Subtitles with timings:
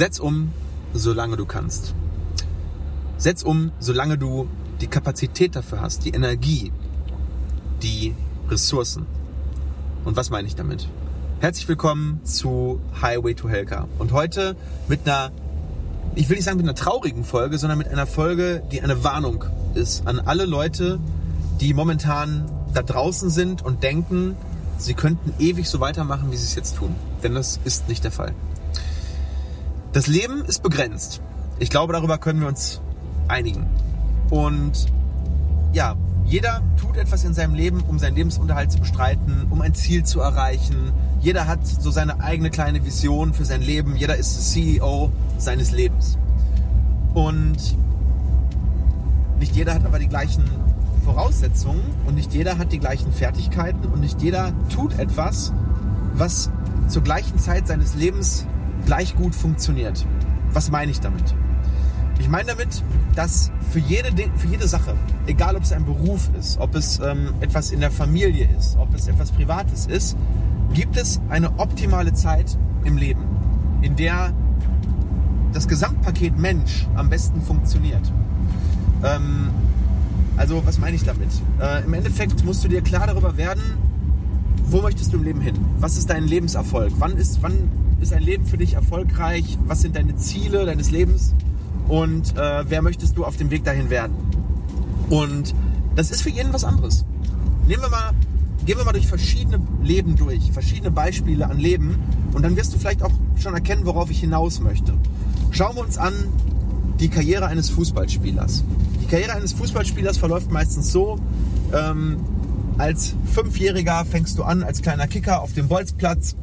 [0.00, 0.50] Setz um,
[0.94, 1.94] solange du kannst.
[3.18, 4.48] Setz um, solange du
[4.80, 6.72] die Kapazität dafür hast, die Energie,
[7.82, 8.14] die
[8.48, 9.04] Ressourcen.
[10.06, 10.88] Und was meine ich damit?
[11.40, 13.88] Herzlich willkommen zu Highway to Helka.
[13.98, 14.56] Und heute
[14.88, 15.32] mit einer,
[16.14, 19.44] ich will nicht sagen mit einer traurigen Folge, sondern mit einer Folge, die eine Warnung
[19.74, 20.98] ist an alle Leute,
[21.60, 24.34] die momentan da draußen sind und denken,
[24.78, 26.94] sie könnten ewig so weitermachen, wie sie es jetzt tun.
[27.22, 28.34] Denn das ist nicht der Fall.
[29.92, 31.20] Das Leben ist begrenzt.
[31.58, 32.80] Ich glaube, darüber können wir uns
[33.26, 33.66] einigen.
[34.30, 34.86] Und
[35.72, 40.04] ja, jeder tut etwas in seinem Leben, um seinen Lebensunterhalt zu bestreiten, um ein Ziel
[40.04, 40.92] zu erreichen.
[41.20, 43.96] Jeder hat so seine eigene kleine Vision für sein Leben.
[43.96, 46.16] Jeder ist CEO seines Lebens.
[47.12, 47.76] Und
[49.40, 50.44] nicht jeder hat aber die gleichen
[51.04, 55.52] Voraussetzungen und nicht jeder hat die gleichen Fertigkeiten und nicht jeder tut etwas,
[56.14, 56.48] was
[56.86, 58.46] zur gleichen Zeit seines Lebens
[58.86, 60.06] gleich gut funktioniert.
[60.52, 61.34] Was meine ich damit?
[62.18, 64.94] Ich meine damit, dass für jede, für jede Sache,
[65.26, 68.94] egal ob es ein Beruf ist, ob es ähm, etwas in der Familie ist, ob
[68.94, 70.16] es etwas Privates ist,
[70.74, 73.22] gibt es eine optimale Zeit im Leben,
[73.80, 74.32] in der
[75.52, 78.12] das Gesamtpaket Mensch am besten funktioniert.
[79.02, 79.50] Ähm,
[80.36, 81.28] also was meine ich damit?
[81.60, 83.62] Äh, Im Endeffekt musst du dir klar darüber werden,
[84.66, 85.54] wo möchtest du im Leben hin?
[85.78, 86.92] Was ist dein Lebenserfolg?
[86.98, 87.68] Wann ist, wann
[88.00, 89.58] ist ein Leben für dich erfolgreich?
[89.66, 91.34] Was sind deine Ziele deines Lebens?
[91.88, 94.14] Und äh, wer möchtest du auf dem Weg dahin werden?
[95.10, 95.54] Und
[95.96, 97.04] das ist für jeden was anderes.
[97.66, 98.12] Nehmen wir mal,
[98.64, 101.96] gehen wir mal durch verschiedene Leben durch, verschiedene Beispiele an Leben
[102.32, 104.94] und dann wirst du vielleicht auch schon erkennen, worauf ich hinaus möchte.
[105.50, 106.14] Schauen wir uns an
[107.00, 108.64] die Karriere eines Fußballspielers.
[109.02, 111.18] Die Karriere eines Fußballspielers verläuft meistens so,
[111.72, 112.18] ähm,
[112.78, 116.36] als Fünfjähriger fängst du an als kleiner Kicker auf dem Bolzplatz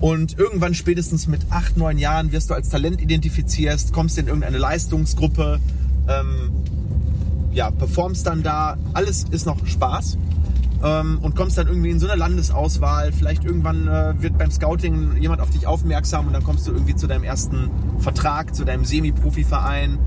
[0.00, 4.58] und irgendwann spätestens mit acht, neun Jahren wirst du als Talent identifiziert, kommst in irgendeine
[4.58, 5.60] Leistungsgruppe,
[6.08, 6.52] ähm,
[7.52, 8.78] ja, performst dann da.
[8.94, 10.16] Alles ist noch Spaß
[10.82, 13.12] ähm, und kommst dann irgendwie in so eine Landesauswahl.
[13.12, 16.96] Vielleicht irgendwann äh, wird beim Scouting jemand auf dich aufmerksam und dann kommst du irgendwie
[16.96, 19.98] zu deinem ersten Vertrag, zu deinem Semi-Profi-Verein.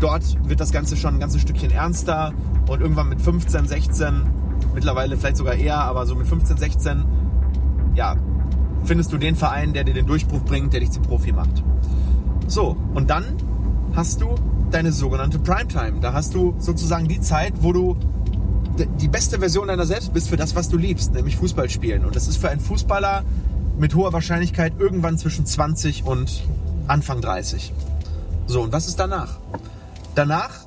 [0.00, 2.32] Dort wird das Ganze schon ein ganzes Stückchen ernster
[2.66, 4.22] und irgendwann mit 15, 16
[4.74, 7.04] mittlerweile vielleicht sogar eher, aber so mit 15, 16,
[7.94, 8.16] ja,
[8.84, 11.62] findest du den Verein, der dir den Durchbruch bringt, der dich zum Profi macht.
[12.46, 13.36] So, und dann
[13.94, 14.34] hast du
[14.70, 16.00] deine sogenannte Primetime.
[16.00, 17.96] Da hast du sozusagen die Zeit, wo du
[19.00, 22.04] die beste Version deiner selbst bist für das, was du liebst, nämlich Fußball spielen.
[22.04, 23.22] Und das ist für einen Fußballer
[23.78, 26.42] mit hoher Wahrscheinlichkeit irgendwann zwischen 20 und
[26.88, 27.72] Anfang 30.
[28.46, 29.38] So, und was ist danach?
[30.14, 30.66] Danach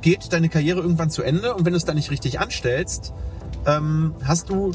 [0.00, 3.12] geht deine Karriere irgendwann zu Ende und wenn du es dann nicht richtig anstellst,
[3.66, 4.72] ähm, hast du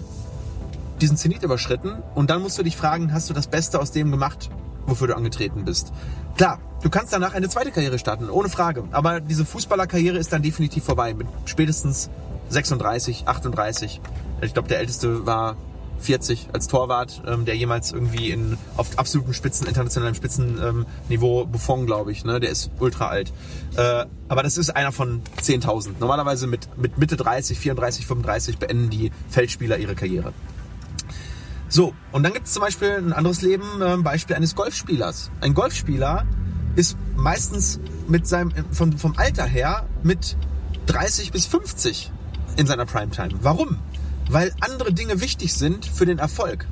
[1.01, 4.11] diesen Zenit überschritten und dann musst du dich fragen, hast du das Beste aus dem
[4.11, 4.49] gemacht,
[4.85, 5.91] wofür du angetreten bist?
[6.37, 8.83] Klar, du kannst danach eine zweite Karriere starten, ohne Frage.
[8.91, 12.09] Aber diese Fußballerkarriere ist dann definitiv vorbei mit spätestens
[12.49, 14.01] 36, 38.
[14.41, 15.57] Ich glaube, der älteste war
[15.99, 21.85] 40 als Torwart, ähm, der jemals irgendwie in, auf absoluten Spitzen, internationalem Spitzenniveau ähm, Buffon,
[21.85, 22.39] glaube ich, ne?
[22.39, 23.31] der ist ultra alt.
[23.75, 25.95] Äh, aber das ist einer von 10.000.
[25.99, 30.33] Normalerweise mit, mit Mitte 30, 34, 35 beenden die Feldspieler ihre Karriere.
[31.69, 35.31] So, und dann gibt es zum Beispiel ein anderes Leben, äh, Beispiel eines Golfspielers.
[35.41, 36.25] Ein Golfspieler
[36.75, 40.35] ist meistens mit seinem, vom, vom Alter her mit
[40.87, 42.11] 30 bis 50
[42.57, 43.31] in seiner Primetime.
[43.41, 43.77] Warum?
[44.29, 46.67] weil andere Dinge wichtig sind für den Erfolg.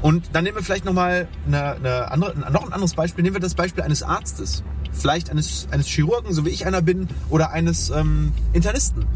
[0.00, 3.22] Und dann nehmen wir vielleicht nochmal eine, eine andere, noch ein anderes Beispiel.
[3.22, 4.62] Nehmen wir das Beispiel eines Arztes.
[4.92, 9.06] Vielleicht eines, eines Chirurgen, so wie ich einer bin, oder eines ähm, Internisten.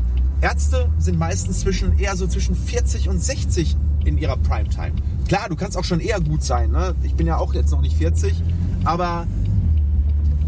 [0.40, 4.92] Ärzte sind meistens zwischen, eher so zwischen 40 und 60 in ihrer Primetime.
[5.28, 6.70] Klar, du kannst auch schon eher gut sein.
[6.70, 6.94] Ne?
[7.02, 8.34] Ich bin ja auch jetzt noch nicht 40,
[8.84, 9.26] aber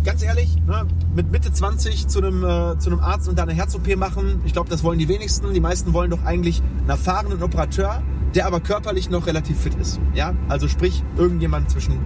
[0.04, 3.54] ganz ehrlich, ne, mit Mitte 20 zu einem, äh, zu einem Arzt und da eine
[3.54, 5.53] Herz-OP machen, ich glaube, das wollen die wenigsten.
[5.53, 8.03] Die meisten wollen doch eigentlich einen erfahrenen Operateur,
[8.34, 10.01] der aber körperlich noch relativ fit ist.
[10.15, 11.98] Ja, also sprich, irgendjemand zwischen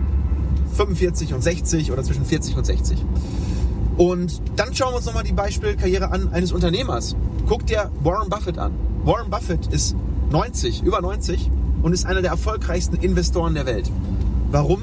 [0.74, 3.04] 45 und 60 oder zwischen 40 und 60.
[3.96, 7.16] Und dann schauen wir uns nochmal die Beispielkarriere an eines Unternehmers.
[7.46, 8.72] Guck dir Warren Buffett an.
[9.04, 9.96] Warren Buffett ist
[10.30, 11.50] 90, über 90
[11.82, 13.90] und ist einer der erfolgreichsten Investoren der Welt.
[14.50, 14.82] Warum?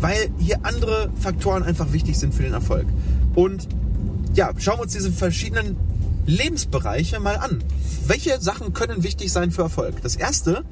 [0.00, 2.86] weil hier andere Faktoren einfach wichtig sind für den Erfolg.
[3.34, 3.68] Und
[4.34, 5.76] ja, schauen wir uns diese verschiedenen
[6.26, 7.62] Lebensbereiche mal an.
[8.06, 10.02] Welche Sachen können wichtig sein für Erfolg?
[10.02, 10.64] Das erste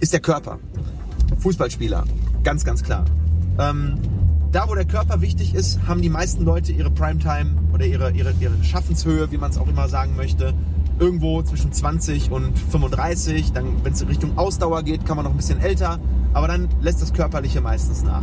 [0.00, 0.58] ist der Körper.
[1.38, 2.04] Fußballspieler,
[2.42, 3.04] ganz, ganz klar.
[3.58, 3.98] Ähm,
[4.52, 8.32] da, wo der Körper wichtig ist, haben die meisten Leute ihre Primetime oder ihre, ihre,
[8.40, 10.54] ihre Schaffenshöhe, wie man es auch immer sagen möchte,
[10.98, 13.52] irgendwo zwischen 20 und 35.
[13.52, 15.98] Dann, wenn es in Richtung Ausdauer geht, kann man noch ein bisschen älter
[16.34, 18.22] aber dann lässt das Körperliche meistens nach.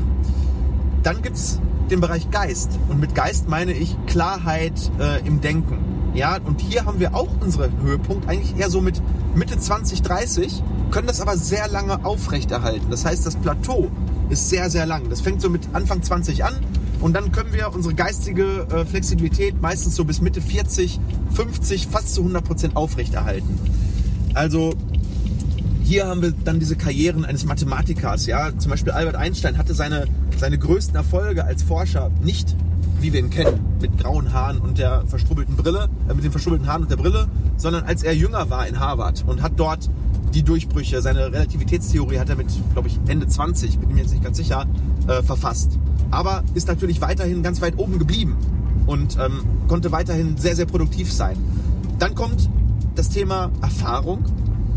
[1.02, 1.60] Dann gibt es
[1.90, 2.78] den Bereich Geist.
[2.90, 5.80] Und mit Geist meine ich Klarheit äh, im Denken.
[6.14, 9.02] Ja, und hier haben wir auch unseren Höhepunkt, eigentlich eher so mit
[9.34, 12.92] Mitte 20, 30, können das aber sehr lange aufrechterhalten.
[12.92, 13.90] Das heißt, das Plateau
[14.30, 15.10] ist sehr, sehr lang.
[15.10, 16.56] Das fängt so mit Anfang 20 an
[17.02, 21.00] und dann können wir unsere geistige äh, Flexibilität meistens so bis Mitte 40,
[21.34, 23.60] 50, fast zu 100 Prozent aufrechterhalten.
[24.34, 24.74] Also
[25.84, 28.26] hier haben wir dann diese Karrieren eines Mathematikers.
[28.26, 30.06] Ja, zum Beispiel Albert Einstein hatte seine,
[30.38, 32.56] seine größten Erfolge als Forscher nicht,
[33.02, 36.68] wie wir ihn kennen, mit grauen Haaren und der verstrubbelten Brille, äh, mit den verstrubbelten
[36.68, 37.28] Haaren und der Brille,
[37.58, 39.90] sondern als er jünger war in Harvard und hat dort
[40.34, 44.24] die Durchbrüche, seine Relativitätstheorie hat er mit, glaube ich, Ende 20, bin mir jetzt nicht
[44.24, 44.66] ganz sicher,
[45.08, 45.78] äh, verfasst.
[46.12, 48.38] Aber ist natürlich weiterhin ganz weit oben geblieben
[48.86, 51.38] und ähm, konnte weiterhin sehr, sehr produktiv sein.
[52.00, 52.50] Dann kommt
[52.96, 54.26] das Thema Erfahrung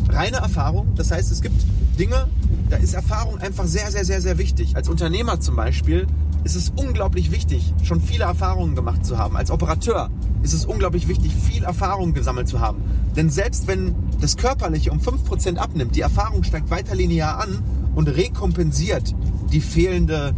[0.09, 0.95] reine Erfahrung.
[0.95, 1.65] Das heißt, es gibt
[1.99, 2.29] Dinge,
[2.71, 4.77] da ist Erfahrung einfach sehr, sehr, sehr, sehr wichtig.
[4.77, 6.07] Als Unternehmer zum Beispiel
[6.45, 9.37] ist es unglaublich wichtig, schon viele Erfahrungen gemacht zu haben.
[9.37, 10.11] Als Operateur
[10.43, 12.83] ist es unglaublich wichtig, viel Erfahrung gesammelt zu haben.
[13.17, 17.63] Denn selbst wenn das Körperliche um 5% abnimmt, die Erfahrung steigt weiter linear an
[17.95, 19.15] und rekompensiert
[19.53, 20.35] die fehlende,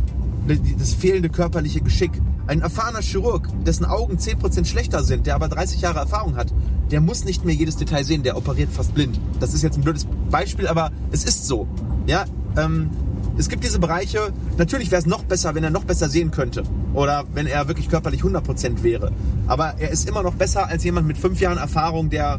[0.47, 2.13] das fehlende körperliche Geschick.
[2.47, 6.53] Ein erfahrener Chirurg, dessen Augen 10% schlechter sind, der aber 30 Jahre Erfahrung hat,
[6.91, 9.19] der muss nicht mehr jedes Detail sehen, der operiert fast blind.
[9.41, 11.67] Das ist jetzt ein blödes Beispiel, aber es ist so.
[12.07, 12.25] Ja,
[12.57, 12.91] ähm,
[13.39, 16.63] es gibt diese Bereiche, natürlich wäre es noch besser, wenn er noch besser sehen könnte.
[16.95, 19.13] Oder wenn er wirklich körperlich 100% wäre.
[19.47, 22.39] Aber er ist immer noch besser als jemand mit fünf Jahren Erfahrung, der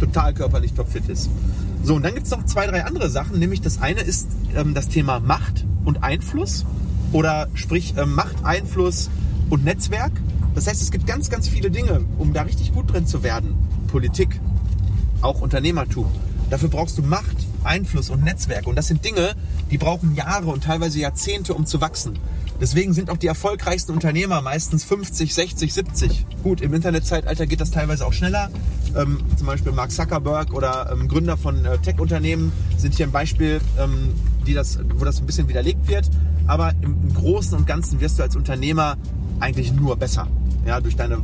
[0.00, 1.30] total körperlich topfit ist.
[1.82, 3.38] So, und dann gibt es noch zwei, drei andere Sachen.
[3.38, 6.66] Nämlich das eine ist ähm, das Thema Macht und Einfluss.
[7.14, 9.08] Oder sprich ähm, Macht, Einfluss
[9.48, 10.10] und Netzwerk.
[10.56, 13.54] Das heißt, es gibt ganz, ganz viele Dinge, um da richtig gut drin zu werden.
[13.86, 14.40] Politik,
[15.20, 16.10] auch Unternehmertum.
[16.50, 18.66] Dafür brauchst du Macht, Einfluss und Netzwerk.
[18.66, 19.36] Und das sind Dinge,
[19.70, 22.18] die brauchen Jahre und teilweise Jahrzehnte, um zu wachsen.
[22.60, 26.26] Deswegen sind auch die erfolgreichsten Unternehmer meistens 50, 60, 70.
[26.42, 28.50] Gut, im Internetzeitalter geht das teilweise auch schneller.
[28.96, 33.60] Ähm, zum Beispiel Mark Zuckerberg oder ähm, Gründer von äh, Tech-Unternehmen sind hier ein Beispiel,
[33.78, 34.14] ähm,
[34.48, 36.10] die das, wo das ein bisschen widerlegt wird.
[36.46, 38.96] Aber im, im Großen und Ganzen wirst du als Unternehmer
[39.40, 40.28] eigentlich nur besser.
[40.66, 41.18] Ja, durch deine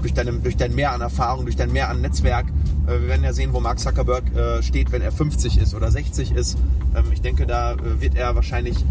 [0.00, 2.46] durch, deinem, durch dein Mehr an Erfahrung, durch dein Mehr an Netzwerk.
[2.86, 5.90] Äh, wir werden ja sehen, wo Mark Zuckerberg äh, steht, wenn er 50 ist oder
[5.90, 6.58] 60 ist.
[6.94, 8.84] Ähm, ich denke, da äh, wird er wahrscheinlich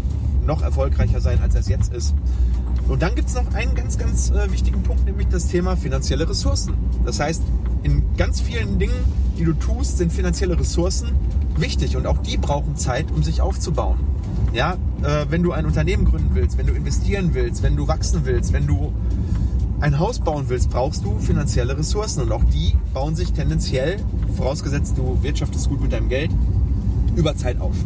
[0.46, 2.14] noch erfolgreicher sein, als er es jetzt ist.
[2.88, 6.74] Und dann gibt es noch einen ganz, ganz wichtigen Punkt, nämlich das Thema finanzielle Ressourcen.
[7.04, 7.42] Das heißt,
[7.84, 9.04] in ganz vielen Dingen,
[9.38, 11.12] die du tust, sind finanzielle Ressourcen
[11.56, 13.98] wichtig und auch die brauchen Zeit, um sich aufzubauen.
[14.52, 18.22] Ja, äh, wenn du ein Unternehmen gründen willst, wenn du investieren willst, wenn du wachsen
[18.24, 18.92] willst, wenn du
[19.80, 23.98] ein Haus bauen willst, brauchst du finanzielle Ressourcen und auch die bauen sich tendenziell,
[24.36, 26.30] vorausgesetzt du wirtschaftest gut mit deinem Geld,
[27.14, 27.76] über Zeit auf.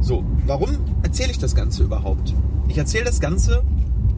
[0.00, 0.70] So, warum
[1.02, 2.34] erzähle ich das Ganze überhaupt?
[2.68, 3.62] Ich erzähle das Ganze,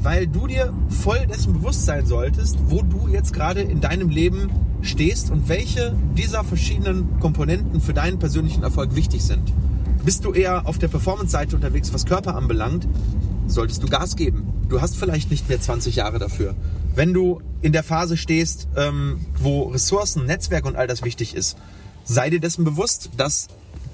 [0.00, 4.50] weil du dir voll dessen bewusst sein solltest, wo du jetzt gerade in deinem Leben
[4.80, 9.52] stehst und welche dieser verschiedenen Komponenten für deinen persönlichen Erfolg wichtig sind.
[10.06, 12.86] Bist du eher auf der Performance-Seite unterwegs, was Körper anbelangt,
[13.48, 14.46] solltest du Gas geben.
[14.68, 16.54] Du hast vielleicht nicht mehr 20 Jahre dafür.
[16.94, 21.56] Wenn du in der Phase stehst, ähm, wo Ressourcen, Netzwerk und all das wichtig ist,
[22.04, 23.48] sei dir dessen bewusst, dass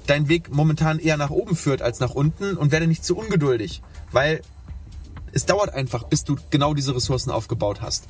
[0.05, 3.81] dein Weg momentan eher nach oben führt als nach unten und werde nicht zu ungeduldig,
[4.11, 4.41] weil
[5.31, 8.05] es dauert einfach, bis du genau diese Ressourcen aufgebaut hast.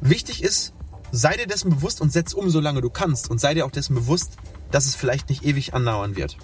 [0.00, 0.72] Wichtig ist,
[1.12, 3.94] sei dir dessen bewusst und setz um, solange du kannst und sei dir auch dessen
[3.94, 4.32] bewusst,
[4.72, 6.36] dass es vielleicht nicht ewig andauern wird.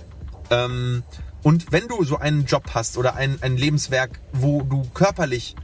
[0.50, 1.02] Ähm,
[1.42, 5.54] und wenn du so einen Job hast oder ein, ein Lebenswerk, wo du körperlich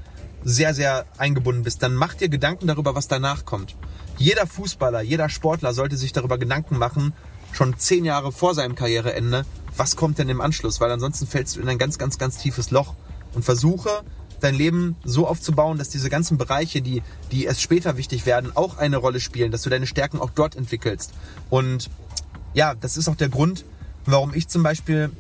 [0.43, 3.77] sehr, sehr eingebunden bist, dann mach dir Gedanken darüber, was danach kommt.
[4.17, 7.15] Jeder Fußballer, jeder Sportler sollte sich darüber Gedanken machen,
[7.53, 9.45] schon zehn Jahre vor seinem Karriereende,
[9.77, 12.71] was kommt denn im Anschluss, weil ansonsten fällst du in ein ganz, ganz, ganz tiefes
[12.71, 12.95] Loch
[13.35, 14.03] und versuche
[14.41, 18.79] dein Leben so aufzubauen, dass diese ganzen Bereiche, die, die erst später wichtig werden, auch
[18.79, 21.13] eine Rolle spielen, dass du deine Stärken auch dort entwickelst.
[21.51, 21.91] Und
[22.55, 23.65] ja, das ist auch der Grund,
[24.07, 25.11] warum ich zum Beispiel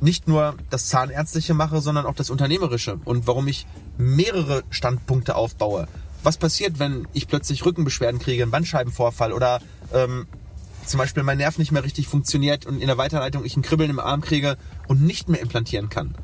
[0.00, 5.88] nicht nur das Zahnärztliche mache, sondern auch das Unternehmerische und warum ich mehrere Standpunkte aufbaue.
[6.22, 9.60] Was passiert, wenn ich plötzlich Rückenbeschwerden kriege, einen Bandscheibenvorfall oder
[9.92, 10.26] ähm,
[10.86, 13.90] zum Beispiel mein Nerv nicht mehr richtig funktioniert und in der Weiterleitung ich ein Kribbeln
[13.90, 14.56] im Arm kriege
[14.88, 16.14] und nicht mehr implantieren kann.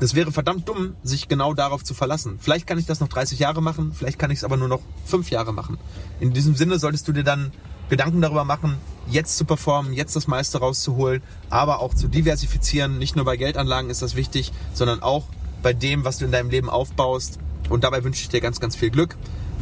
[0.00, 2.38] Das wäre verdammt dumm, sich genau darauf zu verlassen.
[2.40, 4.80] Vielleicht kann ich das noch 30 Jahre machen, vielleicht kann ich es aber nur noch
[5.06, 5.78] 5 Jahre machen.
[6.18, 7.52] In diesem Sinne solltest du dir dann
[7.88, 8.76] Gedanken darüber machen,
[9.08, 12.98] jetzt zu performen, jetzt das meiste rauszuholen, aber auch zu diversifizieren.
[12.98, 15.24] Nicht nur bei Geldanlagen ist das wichtig, sondern auch
[15.62, 17.38] bei dem, was du in deinem Leben aufbaust.
[17.68, 19.16] Und dabei wünsche ich dir ganz, ganz viel Glück.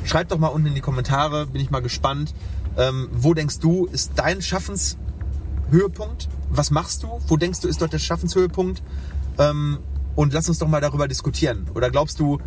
[0.05, 2.35] Schreib doch mal unten in die Kommentare, bin ich mal gespannt.
[2.77, 6.29] Ähm, wo denkst du, ist dein Schaffenshöhepunkt?
[6.51, 7.21] Was machst du?
[7.29, 8.83] Wo denkst du, ist dort der Schaffenshöhepunkt?
[9.39, 9.79] Ähm,
[10.15, 11.69] und lass uns doch mal darüber diskutieren.
[11.75, 12.39] Oder glaubst du,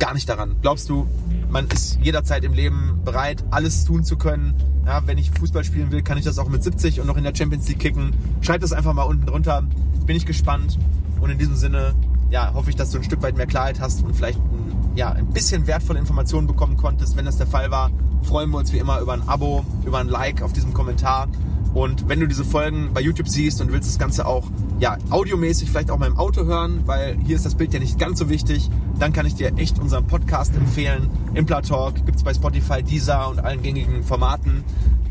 [0.00, 0.56] gar nicht daran?
[0.62, 1.06] Glaubst du,
[1.50, 4.54] man ist jederzeit im Leben bereit, alles tun zu können?
[4.86, 7.22] Ja, wenn ich Fußball spielen will, kann ich das auch mit 70 und noch in
[7.22, 8.12] der Champions League kicken.
[8.40, 9.62] Schreib das einfach mal unten drunter.
[10.06, 10.78] Bin ich gespannt.
[11.20, 11.94] Und in diesem Sinne,
[12.30, 15.12] ja, hoffe ich, dass du ein Stück weit mehr Klarheit hast und vielleicht ein, ja,
[15.12, 17.16] ein bisschen wertvolle Informationen bekommen konntest.
[17.16, 17.90] Wenn das der Fall war,
[18.22, 21.28] freuen wir uns wie immer über ein Abo, über ein Like auf diesem Kommentar.
[21.74, 24.50] Und wenn du diese Folgen bei YouTube siehst und willst das Ganze auch
[24.80, 27.98] ja, audiomäßig vielleicht auch mal im Auto hören, weil hier ist das Bild ja nicht
[27.98, 31.08] ganz so wichtig, dann kann ich dir echt unseren Podcast empfehlen.
[31.34, 34.64] Impla Talk gibt es bei Spotify, Deezer und allen gängigen Formaten.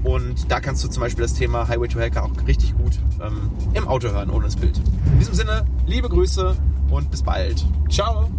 [0.03, 3.49] Und da kannst du zum Beispiel das Thema Highway to Hacker auch richtig gut ähm,
[3.73, 4.77] im Auto hören, ohne das Bild.
[5.11, 6.55] In diesem Sinne, liebe Grüße
[6.89, 7.65] und bis bald.
[7.89, 8.29] Ciao!